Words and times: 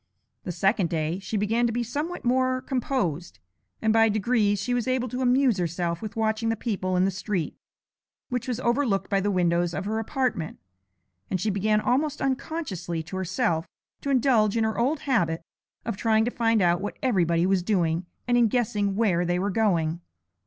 The 0.45 0.51
second 0.51 0.89
day 0.89 1.19
she 1.19 1.37
began 1.37 1.67
to 1.67 1.71
be 1.71 1.83
somewhat 1.83 2.25
more 2.25 2.63
composed, 2.63 3.37
and 3.83 3.93
by 3.93 4.09
degrees 4.09 4.59
she 4.59 4.73
was 4.73 4.87
able 4.87 5.07
to 5.09 5.21
amuse 5.21 5.57
herself 5.59 6.01
with 6.01 6.15
watching 6.15 6.49
the 6.49 6.55
people 6.55 6.97
in 6.97 7.05
the 7.05 7.11
street, 7.11 7.55
which 8.29 8.47
was 8.47 8.59
overlooked 8.61 9.11
by 9.11 9.19
the 9.21 9.29
windows 9.29 9.75
of 9.75 9.85
her 9.85 9.99
apartment, 9.99 10.57
and 11.29 11.39
she 11.39 11.51
began, 11.51 11.79
almost 11.79 12.19
unconsciously 12.19 13.03
to 13.03 13.15
herself, 13.15 13.67
to 14.01 14.09
indulge 14.09 14.57
in 14.57 14.63
her 14.63 14.79
old 14.79 15.01
habit 15.01 15.43
of 15.85 15.97
trying 15.97 16.25
to 16.25 16.31
find 16.31 16.63
out 16.63 16.81
what 16.81 16.97
everybody 17.03 17.45
was 17.45 17.61
doing, 17.61 18.07
and 18.27 18.39
in 18.39 18.47
guessing 18.47 18.95
where 18.95 19.23
they 19.23 19.37
were 19.37 19.51
going. 19.51 20.01